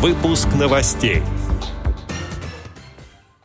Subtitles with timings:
[0.00, 1.20] Выпуск новостей.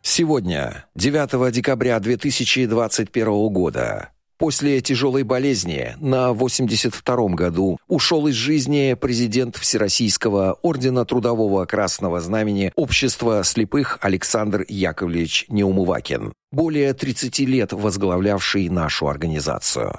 [0.00, 9.56] Сегодня, 9 декабря 2021 года, после тяжелой болезни на 82-м году ушел из жизни президент
[9.56, 19.08] Всероссийского ордена Трудового Красного Знамени Общества слепых Александр Яковлевич Неумывакин, более 30 лет возглавлявший нашу
[19.08, 19.98] организацию.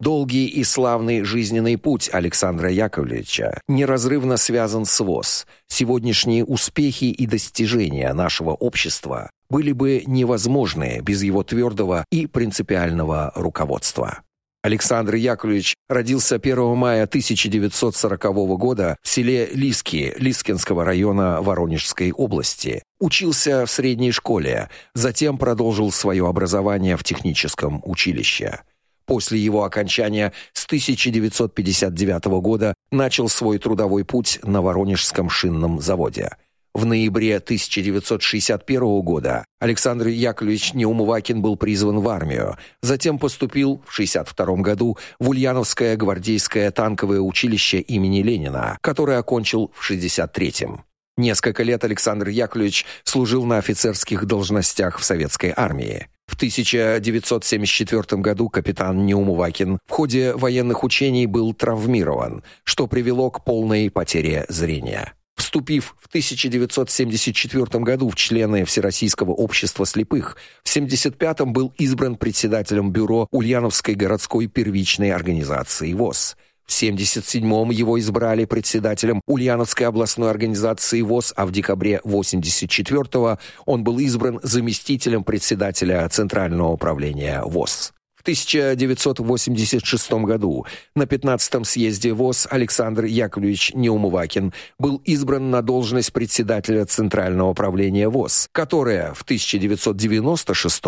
[0.00, 5.44] Долгий и славный жизненный путь Александра Яковлевича неразрывно связан с ВОЗ.
[5.66, 14.20] Сегодняшние успехи и достижения нашего общества были бы невозможны без его твердого и принципиального руководства.
[14.62, 18.22] Александр Яковлевич родился 1 мая 1940
[18.56, 22.84] года в селе Лиски Лискинского района Воронежской области.
[23.00, 28.60] Учился в средней школе, затем продолжил свое образование в техническом училище.
[29.08, 36.36] После его окончания с 1959 года начал свой трудовой путь на Воронежском шинном заводе.
[36.74, 44.56] В ноябре 1961 года Александр Яковлевич Неумывакин был призван в армию, затем поступил в 62
[44.56, 50.84] году в Ульяновское гвардейское танковое училище имени Ленина, которое окончил в 63-м.
[51.16, 56.08] Несколько лет Александр Яковлевич служил на офицерских должностях в советской армии.
[56.28, 63.90] В 1974 году капитан Неумывакин в ходе военных учений был травмирован, что привело к полной
[63.90, 65.14] потере зрения.
[65.36, 73.26] Вступив в 1974 году в члены Всероссийского общества слепых, в 75-м был избран председателем бюро
[73.30, 76.36] Ульяновской городской первичной организации ВОС–
[76.68, 83.98] в 77-м его избрали председателем Ульяновской областной организации ВОЗ, а в декабре 84-го он был
[83.98, 87.94] избран заместителем председателя Центрального управления ВОЗ.
[88.16, 96.84] В 1986 году на 15-м съезде ВОЗ Александр Яковлевич Неумывакин был избран на должность председателя
[96.84, 100.82] Центрального управления ВОЗ, которая в 1996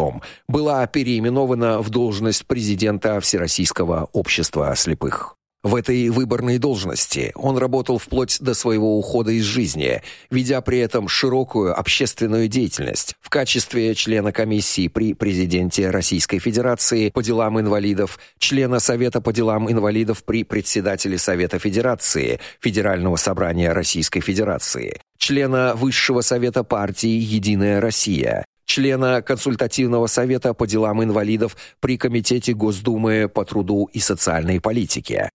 [0.47, 5.36] была переименована в должность президента Всероссийского общества слепых.
[5.62, 7.32] В этой выборной должности.
[7.34, 10.00] Он работал вплоть до своего ухода из жизни,
[10.30, 13.14] ведя при этом широкую общественную деятельность.
[13.20, 19.70] В качестве члена комиссии при президенте Российской Федерации по делам инвалидов, члена Совета по делам
[19.70, 28.46] инвалидов при председателе Совета Федерации Федерального собрания Российской Федерации, члена Высшего совета партии Единая Россия,
[28.64, 35.28] члена консультативного совета по делам инвалидов при комитете Госдумы по труду и социальной политике,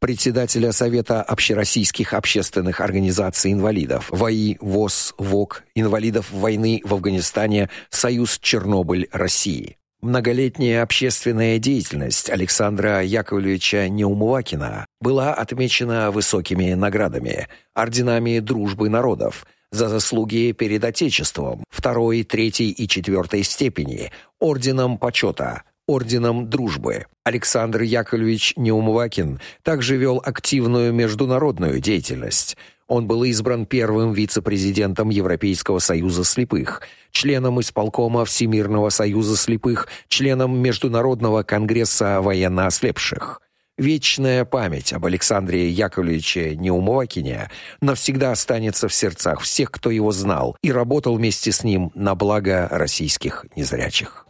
[0.00, 9.08] председателя Совета общероссийских общественных организаций инвалидов, ВАИ, ВОЗ, ВОК, инвалидов войны в Афганистане, Союз Чернобыль
[9.12, 9.76] России.
[10.00, 20.52] Многолетняя общественная деятельность Александра Яковлевича Неумывакина была отмечена высокими наградами, орденами дружбы народов, за заслуги
[20.52, 27.06] перед Отечеством второй, третьей и четвертой степени, орденом почета, орденом дружбы.
[27.24, 32.56] Александр Яковлевич Неумывакин также вел активную международную деятельность.
[32.86, 41.42] Он был избран первым вице-президентом Европейского союза слепых, членом исполкома Всемирного союза слепых, членом Международного
[41.42, 43.40] конгресса военноослепших.
[43.76, 50.70] Вечная память об Александре Яковлевиче Неумывакине навсегда останется в сердцах всех, кто его знал и
[50.70, 54.26] работал вместе с ним на благо российских незрячих.